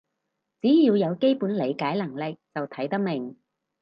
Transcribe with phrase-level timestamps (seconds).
[0.63, 3.37] 只要有基本理解能力就睇得明